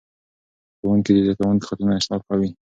[0.77, 2.49] ښوونکي د زده کوونکو خطونه اصلاح کوي.